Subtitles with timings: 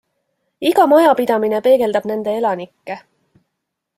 [0.69, 2.97] Iga majapidamine peegeldab nende elanikke.